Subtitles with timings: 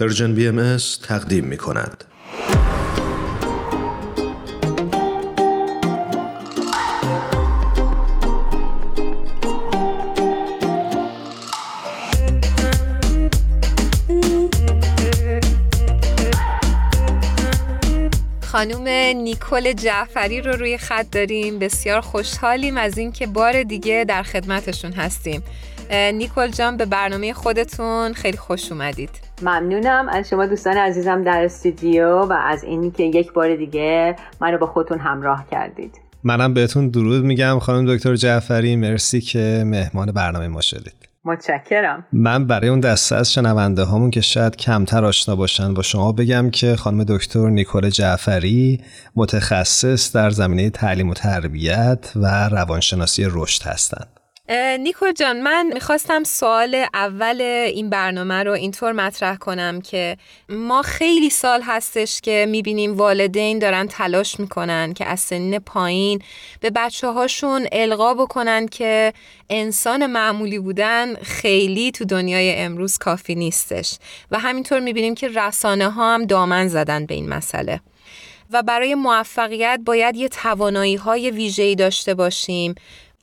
[0.00, 2.04] پرژن بی ام تقدیم می کند.
[18.42, 21.58] خانوم نیکل جعفری رو روی خط داریم.
[21.58, 25.42] بسیار خوشحالیم از اینکه بار دیگه در خدمتشون هستیم.
[25.90, 29.25] نیکل جان به برنامه خودتون خیلی خوش اومدید.
[29.42, 30.08] ممنونم.
[30.08, 34.98] از شما دوستان عزیزم در استودیو و از اینکه یک بار دیگه منو با خودتون
[34.98, 36.00] همراه کردید.
[36.24, 38.76] منم بهتون درود میگم خانم دکتر جعفری.
[38.76, 41.06] مرسی که مهمان برنامه ما شدید.
[41.26, 42.06] متشکرم.
[42.12, 46.50] من برای اون دسته از شنونده هامون که شاید کمتر آشنا باشن با شما بگم
[46.50, 48.80] که خانم دکتر نیکول جعفری
[49.16, 54.15] متخصص در زمینه تعلیم و تربیت و روانشناسی رشد هستند
[54.78, 60.16] نیکو جان من می‌خواستم سوال اول این برنامه رو اینطور مطرح کنم که
[60.48, 66.22] ما خیلی سال هستش که می‌بینیم والدین دارن تلاش می‌کنن که از سن پایین
[66.60, 69.12] به بچه هاشون القا بکنن که
[69.50, 73.98] انسان معمولی بودن خیلی تو دنیای امروز کافی نیستش.
[74.30, 77.80] و همینطور می‌بینیم که رسانه ها هم دامن زدن به این مسئله.
[78.50, 82.74] و برای موفقیت باید یه توانایی های ویژه‌ای داشته باشیم.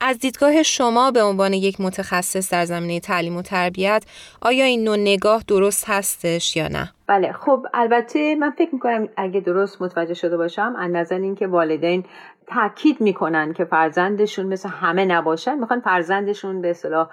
[0.06, 4.04] از دیدگاه شما به عنوان یک متخصص در زمینه تعلیم و تربیت
[4.42, 9.40] آیا این نوع نگاه درست هستش یا نه؟ بله خب البته من فکر می‌کنم اگه
[9.40, 12.06] درست متوجه شده باشم از نظر اینکه والدین
[12.48, 17.10] تاکید می‌کنن که فرزندشون مثل همه نباشن می‌خوان فرزندشون به اصطلاح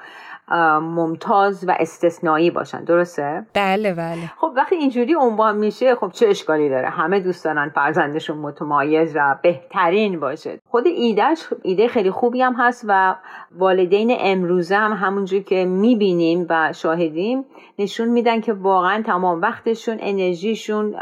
[0.80, 2.84] ممتاز و استثنایی باشن.
[2.84, 4.32] درسته؟ بله بله.
[4.36, 9.36] خب وقتی اینجوری عنوان میشه خب چه اشکالی داره؟ همه دوست دارن فرزندشون متمایز و
[9.42, 10.60] بهترین باشه.
[10.68, 13.14] خود ایدهش ایده خیلی خوبی هم هست و
[13.58, 17.44] والدین امروزه هم همونجور که می‌بینیم و شاهدیم
[17.78, 20.94] نشون میدن که واقعا تمام وقتشون انرژیشون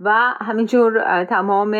[0.00, 1.74] و همینجور تمام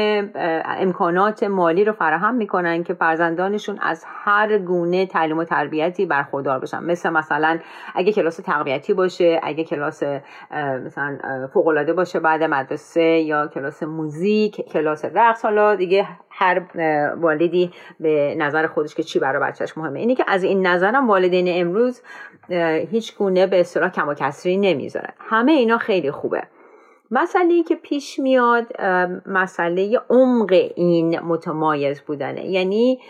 [0.65, 6.80] امکانات مالی رو فراهم می‌کنن که فرزندانشون از هر گونه تعلیم و تربیتی برخوردار بشن.
[6.83, 7.59] مثل مثلا
[7.95, 10.03] اگه کلاس تقویتی باشه اگه کلاس
[10.85, 11.19] مثلا
[11.55, 16.63] فوق باشه بعد مدرسه یا کلاس موزیک کلاس رقص حالا دیگه هر
[17.21, 17.71] والدی
[18.01, 20.01] به نظر خودش که چی برای بچهش مهمه.
[20.01, 22.03] اینه که از این نظرم والدین امروز
[22.91, 25.13] هیچ گونه به اصطلاح کم و کسری نمی‌ذارن.
[25.19, 26.43] همه اینا خیلی خوبه.
[27.11, 28.81] مسئله که پیش میاد
[29.27, 32.45] مسئله عمق این متمایز بودنه.
[32.45, 33.01] یعنی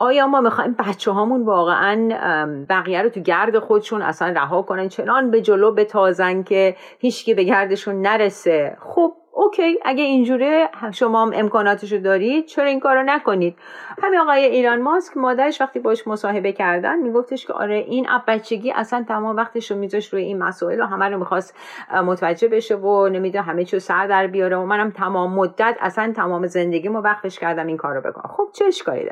[0.00, 2.08] آیا ما می‌خوایم بچه هامون واقعا
[2.68, 7.44] بقیه رو تو گرد خودشون اصلا رها کنن؟ چنان به جلو بتازن که هیچکی به
[7.44, 8.76] گردشون نرسه.
[8.80, 13.56] خب اوکی اگه اینجوره شما هم امکاناتشو دارید چرا این کارو نکنید؟
[14.02, 18.72] همین آقای ایران ماسک مادرش وقتی باش مصاحبه کردن میگفتش که آره این اب بچگی
[18.72, 21.54] اصلا تمام وقتش رو میذاش روی این مسائل و همه رو می‌خواست
[22.04, 26.46] متوجه بشه و نمی‌دونه همه چیو سر در بیاره و منم تمام مدت اصلا تمام
[26.46, 28.34] زندگیمو وقتش کردم این کارو بکنم.
[28.36, 29.10] خب چه اشکالی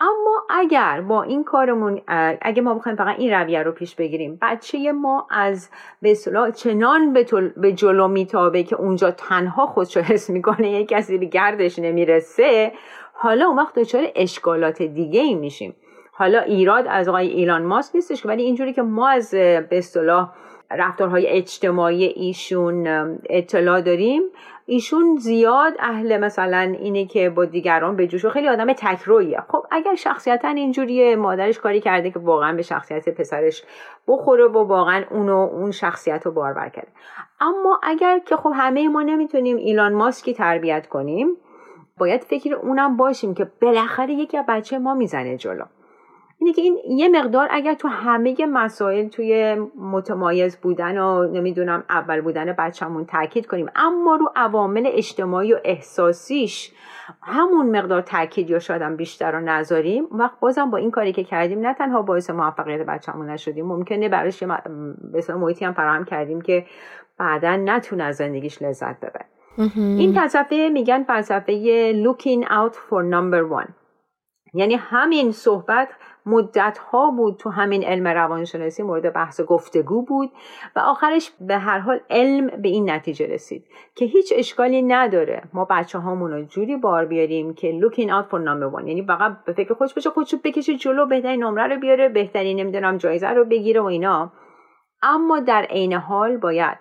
[0.00, 2.00] اما اگر با این کارمون
[2.42, 5.70] اگه ما بخوایم فقط این رویه رو پیش بگیریم بچه ما از
[6.02, 6.16] به
[6.54, 11.78] چنان به, به جلو میتابه که اونجا تنها خودشو حس می‌کنه یک کسی به گردش
[11.78, 12.72] نمی‌رسه
[13.12, 15.74] حالا اون وقت دچار اشکالات دیگه ای میشیم.
[16.12, 20.32] حالا ایراد از آقای ایلان ماسک نیستش ولی اینجوری که ما از به اصطلاح
[20.70, 22.86] رفتارهای اجتماعی ایشون
[23.30, 24.22] اطلاع داریم.
[24.68, 29.94] ایشون زیاد اهل مثلا اینه که با دیگران به جوش خیلی آدم تکرویه خب اگر
[29.94, 33.62] شخصیتا اینجوریه مادرش کاری کرده که واقعا به شخصیت پسرش
[34.08, 36.88] بخوره و واقعا اونو اون شخصیت رو بارور کرده.
[37.40, 41.28] اما اگر که خب همه ما نمی‌تونیم ایلان ماسکی تربیت کنیم
[41.98, 45.64] باید فکر اونم باشیم که بالاخره یکی بچه ما می‌زنه جلو.
[46.38, 52.20] اینه که این یه مقدار اگر تو همه مسائل توی متمایز بودن و نمی‌دونم اول
[52.20, 56.72] بودن بچهمون تاکید کنیم اما رو عوامل اجتماعی و احساسیش
[57.22, 60.06] همون مقدار تاکید یا شاید بیشتر رو نذاریم.
[60.10, 64.42] وقت بازم با این کاری که کردیم نه تنها باعث موفقیت بچه‌مون نشدیم ممکنه براش
[65.12, 66.66] به محیطی هم فراهم کردیم که
[67.18, 69.24] بعدا نتونه از زندگیش لذت ببره.
[69.76, 73.85] این فلسفه میگن فلسفه looking out for number one.
[74.56, 75.88] یعنی همین صحبت
[76.26, 80.30] مدت ها بود تو همین علم روانشناسی مورد بحث گفتگو بود
[80.76, 83.64] و آخرش به هر حال علم به این نتیجه رسید
[83.94, 85.42] که هیچ اشکالی نداره.
[85.52, 88.86] ما بچه هامون رو جوری بار بیاریم که looking out for number one.
[88.86, 92.96] یعنی فقط به فکر خودش بشه خودش بکشه جلو بهترین نمره رو بیاره بهترین نمی‌دونم
[92.96, 94.32] جایزه رو بگیره و اینا.
[95.02, 96.78] اما در عین حال باید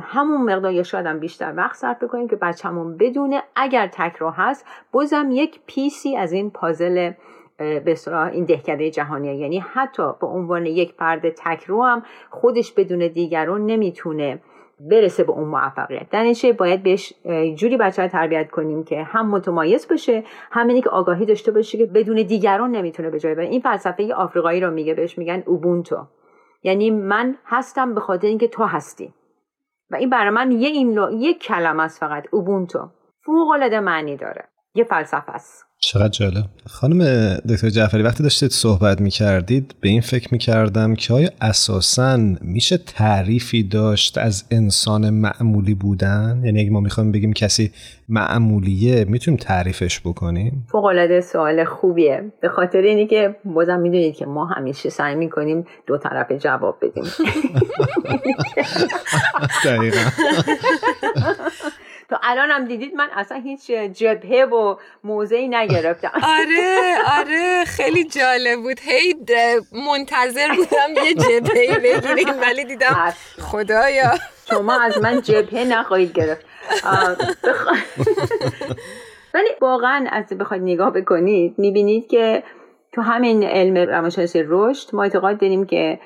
[0.00, 5.28] همون مقدار یا شاید بیشتر وقت صرف بکنیم که بچه‌مون بدونه اگر تکرار هست بازم
[5.30, 7.12] یک پیسی از این پازل
[7.58, 7.96] به
[8.32, 9.34] این دهکده جهانیه.
[9.34, 14.42] یعنی حتی به عنوان یک فرد تکرو هم خودش بدون دیگران نمی‌تونه
[14.80, 16.10] برسه به اون موفقیت.
[16.10, 17.14] در باید بهش
[17.54, 21.78] جوری بچه رو تربیت کنیم که هم متمایز باشه هم اینی که آگاهی داشته باشه
[21.78, 23.46] که بدون دیگران نمی‌تونه به جای بره.
[23.46, 26.06] این فلسفه آفریقایی رو میگه بهش میگن اوبونتو.
[26.62, 29.14] یعنی من هستم به خاطر اینکه تو هستی.
[29.90, 32.90] و این برای من یه این یک کلمه است فقط اوبونتو.
[33.24, 34.48] فوق العاده معنی داره.
[34.78, 35.64] یه فلسفه است.
[35.80, 36.44] چقدر جالب.
[36.66, 41.30] خانم دکتر جعفری وقتی داشتید صحبت می کردید به این فکر می کردم که آیا
[41.40, 47.72] اساسا میشه تعریفی داشت از انسان معمولی بودن؟ یعنی اگه ما می‌خوایم بگیم کسی
[48.08, 52.32] معمولیه می‌تونیم تعریفش بکنیم؟ فوق العاده سوال خوبیه.
[52.40, 57.04] به خاطر اینی که بازم می‌دونید که ما همیشه سعی می‌کنیم دو طرف جواب بدیم.
[62.08, 66.12] تو الان هم دیدید من اصلا هیچ جبهه و موضعی نگرفتم.
[66.38, 68.80] آره آره خیلی جالب بود.
[68.80, 69.14] هی
[69.86, 74.10] منتظر بودم یه جبهه بگیریم ولی دیدم خدایا.
[74.50, 76.46] شما از من جبهه نخواهید گرفت.
[79.34, 82.42] ولی واقعا از بخواید نگاه بکنید می‌بینید که
[82.92, 86.00] تو همین علم روانشناسی رشد ما اعتقاد داریم که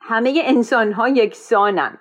[0.00, 1.98] همه انسان ها یکسانن.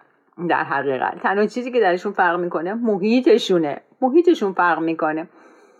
[0.50, 1.20] در حقیقت.
[1.20, 3.82] تنها چیزی که درشون فرق می‌کنه محیطشونه.
[4.02, 5.30] محیطشون فرق می‌کنه.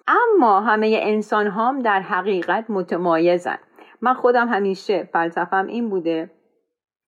[0.08, 3.58] اما همه انسان هم در حقیقت متمایزن.
[4.02, 6.32] من خودم همیشه فلسفم این بوده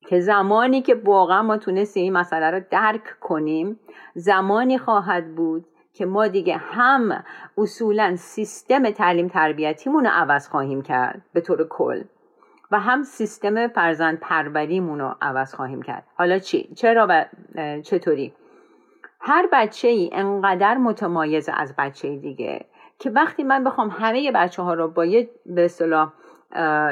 [0.07, 3.79] که زمانی که واقعا ما تونستیم این مسئله رو درک کنیم
[4.15, 7.23] زمانی خواهد بود که ما دیگه هم
[7.57, 11.21] اصولا سیستم تعلیم تربیتیمون رو عوض خواهیم کرد.
[11.33, 12.03] به طور کل.
[12.71, 17.25] و هم سیستم فرزند پروریمون رو عوض خواهیم کرد حالا چی؟ چرا و
[17.81, 18.33] چطوری؟
[19.19, 22.65] هر بچه ای انقدر متمایز از بچه دیگه
[22.99, 26.13] که وقتی من بخوام همه بچه ها رو با یه به اصطلاح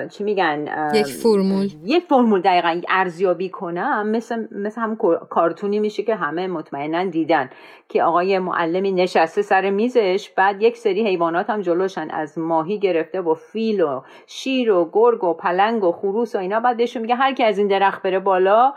[0.09, 1.69] چی میگن؟ یک فرمول.
[1.83, 4.07] یک فرمول دقیقا ارزیابی کنم.
[4.07, 4.95] مثل مثل هم
[5.29, 7.49] کارتونی میشه که همه مطمئنا دیدن
[7.89, 10.29] که آقای معلمی نشسته سر میزش.
[10.37, 15.23] بعد یک سری حیوانات هم جلوشن از ماهی گرفته و فیل و شیر و گرگ
[15.23, 16.59] و پلنگ و خروس و اینا.
[16.59, 18.73] بعد بهشون میگه هر کی از این درخت بره بالا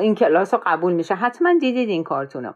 [0.00, 1.14] این کلاس رو قبول میشه.
[1.14, 2.52] حتما دیدید این کارتونو.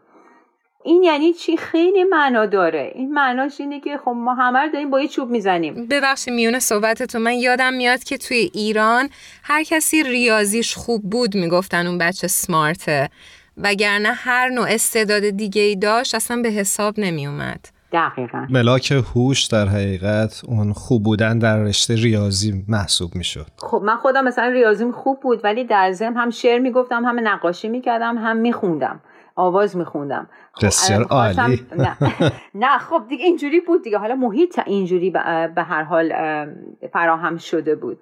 [0.85, 2.91] این یعنی چی؟ خیلی معنا داره.
[2.95, 5.87] این معناش اینه که خب ما همه رو داریم با یه چوب می‌زنیم.
[5.87, 7.21] ببخشید میونه صحبتتون.
[7.21, 9.09] من یادم میاد که توی ایران
[9.43, 13.09] هر کسی ریاضیش خوب بود می‌گفتن اون بچه سمارته.
[13.57, 18.47] وگرنه هر نوع استعداد دیگه ای داشت اصلا به حساب نمیومد دقیقا.
[18.49, 23.47] ملاک هوش در حقیقت اون خوب بودن در رشته ریاضی محسوب می‌شد.
[23.57, 27.67] خب من خودم مثلا ریاضیم خوب بود ولی در ضمن هم شعر می‌گفتم هم نقاشی
[27.67, 29.01] می‌کردم هم میخوندم.
[29.35, 30.29] آواز میخوندم.
[30.53, 31.67] خب بسیار عالی.
[31.77, 31.97] نه.
[32.65, 33.97] نه خب دیگه اینجوری بود دیگه.
[33.97, 35.09] حالا محیط اینجوری
[35.55, 36.13] به هر حال
[36.93, 37.97] فراهم شده بود.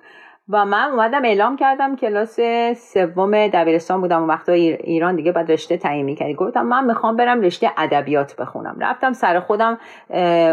[0.50, 2.40] و من اومدم اعلام کردم کلاس
[2.76, 4.24] سوم دبیرستان بودم.
[4.24, 6.34] و وقتا ایران دیگه بعد رشته تعیین می‌کردی.
[6.34, 8.78] گفتم من می‌خوام برم رشته ادبیات بخونم.
[8.80, 9.78] رفتم سر خودم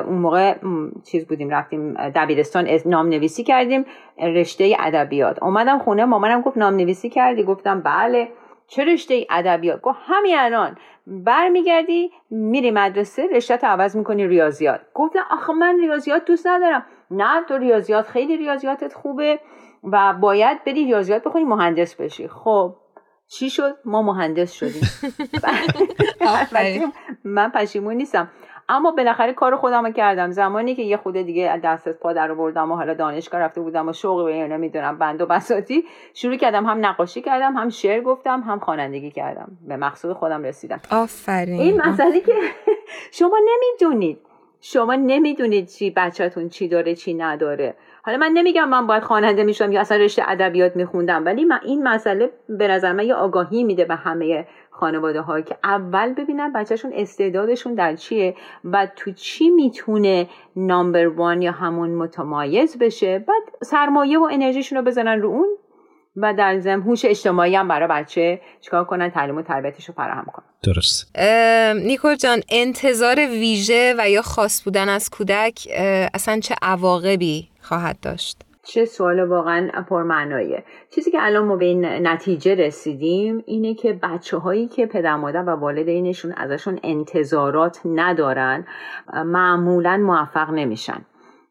[0.07, 0.55] اون موقع
[1.05, 3.85] چیز بودیم رفتیم دبیرستان نام نویسی کردیم
[4.19, 5.43] رشته ادبیات.
[5.43, 8.29] اومدم خونه مامانم گفت نام نویسی کردی؟ گفتم بله.
[8.71, 9.81] چه رشته ادبیات.
[9.81, 10.77] گفت همین الان.
[11.07, 14.81] برمیگردی میری مدرسه رشته عوض می‌کنی ریاضیات.
[14.95, 16.87] گفتم آخه من ریاضیات دوست ندارم.
[17.11, 19.41] نه تو ریاضیات خیلی ریاضیاتت خوبه
[19.85, 22.29] و باید بری ریاضیات بخونی مهندس بشی.
[22.29, 22.77] خب
[23.29, 24.83] چی شد؟ ما مهندس شدیم.
[27.25, 28.29] من پشیمون نیستم.
[28.71, 30.31] اما بالاخره کار خودم رو کردم.
[30.31, 33.89] زمانی که یه خود دیگه دست از پا در بردم و حالا دانشگاه رفته بودم
[33.89, 35.85] و شوق به نمی‌دونم بند و بساتی
[36.15, 39.59] شروع کردم هم نقاشی کردم هم شعر گفتم هم خوانندگی کردم.
[39.69, 40.81] به مقصود خودم رسیدم.
[40.91, 41.61] آفرین.
[41.61, 42.33] این مسئله که
[43.19, 44.30] شما نمی‌دونید.
[44.61, 47.75] شما نمی‌دونید چی بچهتون چی داره چی نداره.
[48.03, 51.83] حالا من نمیگم من باید خواننده میشم یا اصلا رشته ادبیات میخوندم ولی من این
[51.83, 56.93] مسئله به نظر من یه آگاهی میده به همه خانواده هایی که اول ببینن بچهشون
[56.95, 63.19] استعدادشون در چیه و تو چی می‌تونه نامبر وان یا همون متمایز بشه.
[63.19, 65.49] بعد سرمایه و انرژیشون رو بزنن رو اون
[66.17, 70.25] و در ضمن هوش اجتماعی هم برای بچه چیکار کنن؟ تعلیم و تربیتش رو فراهم
[70.25, 70.47] کنن.
[70.63, 71.17] درست.
[71.87, 75.69] نیکول جان انتظار ویژه و یا خاص بودن از کودک
[76.15, 80.65] اصلا چه عواقبی خواهد داشت؟ چه سوال واقعا پرمعناییه.
[80.95, 85.43] چیزی که الان ما به این نتیجه رسیدیم اینه که بچه هایی که پدر مادر
[85.43, 88.67] و والدینشون ازشون انتظارات ندارن
[89.13, 91.05] معمولا موفق نمیشن.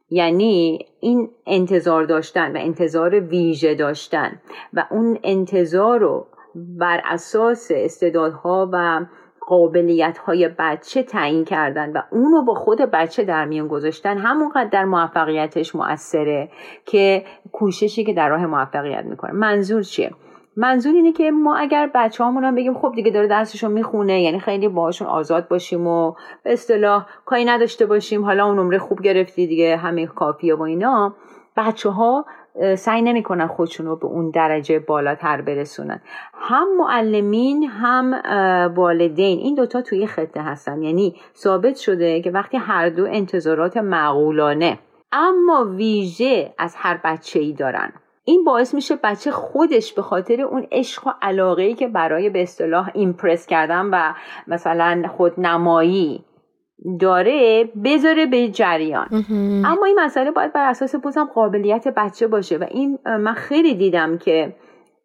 [0.10, 4.42] یعنی این انتظار داشتن و انتظار ویژه داشتن
[4.74, 9.06] و اون انتظار رو بر اساس استعدادها و
[9.48, 14.86] قابلیت های بچه تعیین کردن و اونو با خود بچه در میان گذاشتن همونقدر در
[14.86, 16.50] موفقیتش مؤثره
[16.86, 19.32] که کوششی که در راه موفقیت می‌کنه.
[19.32, 20.12] منظور چیه؟
[20.60, 24.68] منظور اینه که ما اگر بچه هم بگیم خب دیگه داره درسشون می‌خونه یعنی خیلی
[24.68, 26.14] باهاشون آزاد باشیم و
[26.44, 31.16] به اصطلاح کاری نداشته باشیم حالا اون نمره خوب گرفتی دیگه همه کافیه و اینا
[31.58, 32.26] بچه ها
[32.78, 36.02] سعی نمی‌کنن خودشون رو به اون درجه بالاتر برسونن.
[36.34, 38.22] هم معلمین هم
[38.76, 40.82] والدین این دوتا توی خطه هستن.
[40.84, 44.80] یعنی ثابت شده که وقتی هر دو انتظارات معقولانه
[45.12, 47.94] اما ویژه از هر بچه ای دارن.
[48.30, 52.42] این باعث میشه بچه خودش به خاطر اون عشق و علاقه ای که برای به
[52.42, 54.14] اصطلاح ایمپرس کردن و
[54.48, 56.26] مثلا خودنمایی
[57.00, 59.08] داره بذاره به جریان.
[59.66, 64.18] اما این مسئله باید بر اساس بازم قابلیت بچه باشه و این من خیلی دیدم
[64.18, 64.56] که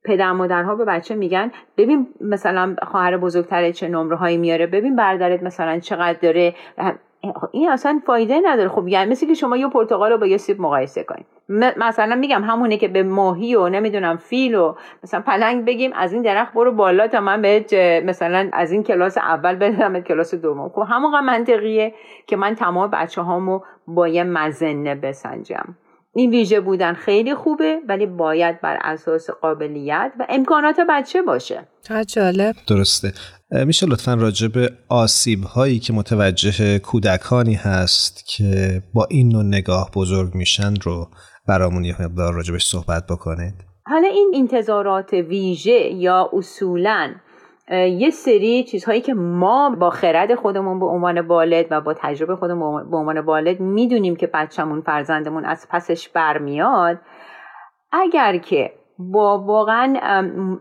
[0.04, 5.42] پدر مادرها به بچه میگن ببین مثلا خواهر بزرگتره چه نمره هایی میاره ببین برادرت
[5.42, 6.54] مثلا چقدر داره
[7.52, 8.68] این اصلا فایده نداره.
[8.68, 11.26] خب یعنی مثل که شما یه پرتقال رو با یه سیب مقایسه کنید.
[11.76, 16.22] مثلا میگم همونه که به ماهی و نمی‌دونم فیل و مثلا پلنگ بگیم از این
[16.22, 20.68] درخت برو بالا تا من بهت مثلا از این کلاس اول بدم کلاس دوم.
[20.68, 21.94] خب همون منطقیه
[22.26, 25.74] که من تمام بچه هامو با یه مزنه بسنجم.
[26.14, 31.68] این ویژه بودن خیلی خوبه ولی باید بر اساس قابلیت و امکانات بچه باشه.
[32.06, 32.54] جالب.
[32.66, 33.12] درسته.
[33.50, 39.90] میشه لطفا راجع به آسیب هایی که متوجه کودکانی هست که با این نوع نگاه
[39.94, 41.08] بزرگ میشن رو
[41.48, 43.54] برامون یه مقدار راجبش صحبت بکنید.
[43.86, 47.14] حالا این انتظارات ویژه یا اصولا
[47.70, 52.90] یه سری چیزهایی که ما با خرد خودمون به عنوان والد و با تجربه خودمون
[52.90, 56.98] به عنوان والد می‌دونیم که بچهمون فرزندمون از پسش برمیاد.
[57.92, 59.96] اگر که با واقعا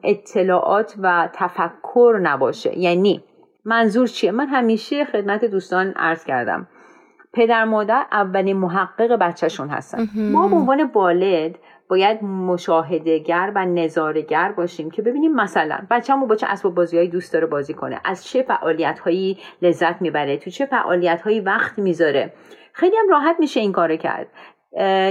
[0.03, 3.23] اطلاعات و تفکر نباشه یعنی
[3.65, 6.67] منظور چیه؟ من همیشه خدمت دوستان عرض کردم
[7.33, 10.07] پدر مادر اولین محقق بچهشون هستن.
[10.15, 11.55] ما به عنوان والد
[11.89, 17.45] باید مشاهدهگر و نظارگر باشیم که ببینیم مثلا بچه‌مون با چه اسباب بازیهایی دوست داره
[17.45, 22.33] بازی کنه از چه فعالیت هایی لذت می‌بره تو چه فعالیت هایی وقت می‌ذاره.
[22.73, 24.27] خیلی هم راحت میشه این کار کرد.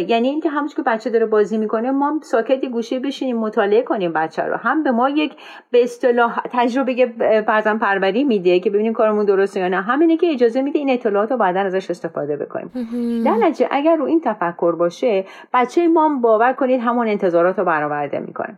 [0.09, 4.43] یعنی اینکه همونش که بچه داره بازی می‌کنه ما ساکت گوشه بشینیم مطالعه کنیم بچه
[4.43, 4.57] رو.
[4.57, 5.37] هم به ما یک
[5.71, 7.13] به اصطلاح تجربه
[7.47, 9.81] فرزن پروری میده که ببینیم کارمون درسته یا نه.
[9.81, 12.71] همینه که اجازه میده این اطلاعات رو بعدا ازش استفاده بکنیم.
[13.25, 18.19] در نتیجه اگر رو این تفکر باشه بچه ما باور کنید همون انتظارات رو برآورده
[18.19, 18.55] می‌کنه.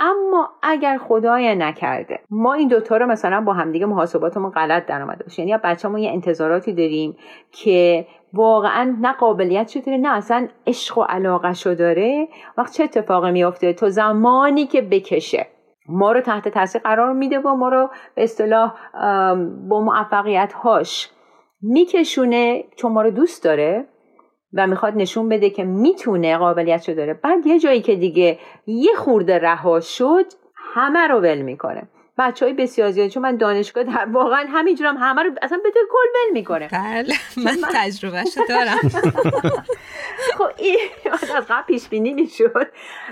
[0.00, 5.24] اما اگر خدای نکرده ما این دوتا رو مثلا با همدیگه محاسباتمون غلط در آمده
[5.24, 5.42] باشه.
[5.42, 7.16] یعنی بچه‌مون یه انتظاراتی داریم
[7.52, 12.28] که واقعا نه قابلیت شده نه اصلا عشق و علاقه شو داره.
[12.58, 15.46] وقت چه اتفاقی میافته؟ تو زمانی که بکشه.
[15.88, 18.74] ما رو تحت تاثیر قرار میده و ما رو به اصطلاح
[19.68, 21.10] با موفقیت هاش
[21.62, 22.64] میکشونه.
[22.76, 23.88] چون ما رو دوست داره
[24.54, 27.14] و می‌خواد نشون بده که می‌تونه قابلیت داره.
[27.14, 31.82] بعد یه جایی که دیگه یه خورده رها شد همه رو ول می‌کنه.
[32.18, 36.08] بچه های بسیار زیاد چون من دانشگاه در واقعا همینجورم همه رو اصلا به کل
[36.14, 36.68] ول می‌کنه.
[36.72, 37.14] بله
[37.44, 38.78] من تجربهش دارم.
[40.38, 40.78] خب این
[41.12, 42.66] از قبل پیش بینی می‌شد.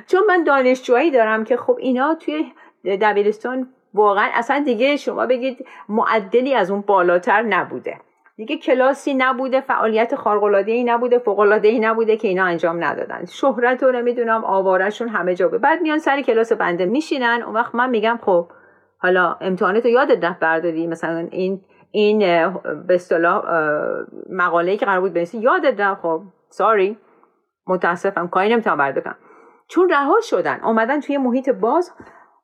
[0.06, 2.52] چون من دانشجوهایی دارم که خب اینا توی
[2.84, 8.00] دبیرستان واقعا اصلا دیگه شما بگید معدلی از اون بالاتر نبوده.
[8.36, 13.24] دیگه کلاسی نبوده فعالیت خارق ای نبوده فوق ای نبوده که اینا انجام ندادن.
[13.24, 15.60] شهرت رو نمی‌دونم آوارشون همه جا بود.
[15.60, 17.42] بعد میان سر کلاس بنده میشینن.
[17.46, 18.48] اون وقت من میگم خب
[18.98, 22.18] حالا امتحانات رو یادت رفت برداری؟ مثلا این این
[22.86, 23.44] به اصطلاح
[24.30, 26.98] مقاله که قرار بود بنویسی یادت رفت؟ خب ساری.
[27.66, 29.16] متاسفم کاری نمی‌تونم بردارم.
[29.68, 30.60] چون رها شدن.
[30.64, 31.92] اومدن توی محیط باز.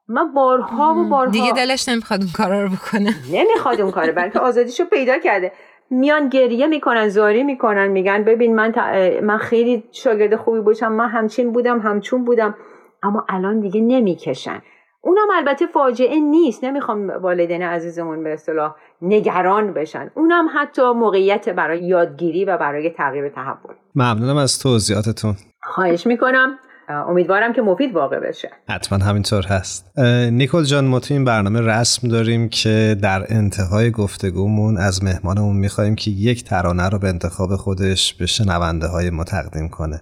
[0.08, 3.14] من بارها و بارها دیگه دلش نمی‌خواد اون کارا رو بکنه.
[3.32, 5.52] نمی‌خواد اون کاره بلکه آزادیشو پیدا کرده.
[5.92, 8.72] میان گریه می‌کنن زاری می‌کنن میگن ببین من,
[9.20, 12.54] من خیلی شاگرد خوبی باشم من همچین بودم همچون بودم.
[13.02, 14.62] اما الان دیگه نمی‌کشن.
[15.00, 16.64] اونم البته فاجعه نیست.
[16.64, 20.11] نمی‌خوام والدین عزیزمون به اصطلاح نگران بشن.
[20.14, 23.75] اونم حتی موقعیت برای یادگیری و برای تغییر تحول.
[23.94, 25.34] ممنونم از توضیحاتتون.
[25.62, 26.58] خواهش می‌کنم.
[26.92, 28.50] امیدوارم که مفید واقع بشه.
[28.68, 29.99] حتما همینطور هست.
[30.30, 35.94] نیکل جان ما تو این برنامه رسم داریم که در انتهای گفتگومون از مهمانمون می‌خوایم
[35.94, 40.00] که یک ترانه رو به انتخاب خودش به شنونده های ما تقدیم کنه.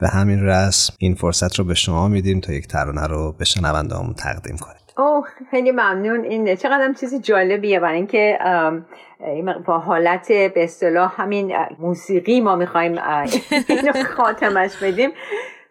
[0.00, 3.94] به همین رسم این فرصت رو به شما میدیم تا یک ترانه رو به شنونده
[3.96, 6.24] همون تقدیم کنید اوه خیلی ممنون.
[6.24, 8.38] این چقدر چیزی جالبیه برای اینکه
[9.66, 12.98] با حالت به اصطلاح همین موسیقی ما می‌خوایم
[14.16, 15.10] خاتمش بدیم.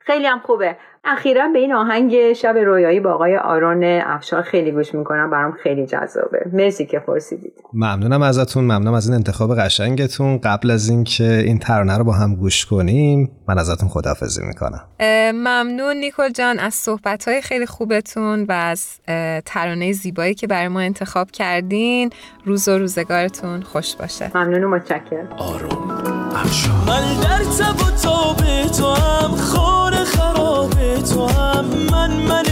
[0.05, 0.75] خیلی هم خوبه.
[1.03, 5.29] اخیرا به این آهنگ شب رویایی با آقای آرون افشار خیلی گوش می‌کنم.
[5.29, 6.46] برام خیلی جذابه.
[6.53, 7.53] مرسی که پرسیدید.
[7.74, 8.63] ممنونم ازتون.
[8.63, 10.38] ممنونم از این انتخاب قشنگتون.
[10.38, 14.81] قبل از اینکه این ترانه رو با هم گوش کنیم من ازتون خداحافظی می‌کنم.
[15.34, 16.60] ممنون نیکل جان.
[16.60, 19.00] از صحبت های خیلی خوبتون و از
[19.46, 22.10] ترانه زیبایی که برای ما انتخاب کردین
[22.46, 24.31] روز و روزگارتون خوش باشه.
[24.36, 25.29] ممنون و متشکرم.
[25.38, 25.88] آروم
[26.88, 28.38] من در تب و تاب
[28.77, 29.90] تو هم خور
[31.12, 32.50] تو هم من من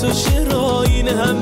[0.00, 1.40] تو چرا این هم